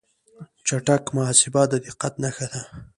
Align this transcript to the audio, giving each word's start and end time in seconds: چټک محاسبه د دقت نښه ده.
چټک 0.67 1.03
محاسبه 1.15 1.61
د 1.71 1.73
دقت 1.85 2.13
نښه 2.23 2.47
ده. 2.51 2.61